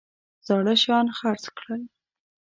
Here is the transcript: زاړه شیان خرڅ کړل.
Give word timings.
زاړه 0.47 0.73
شیان 0.81 1.07
خرڅ 1.17 1.43
کړل. 1.57 1.81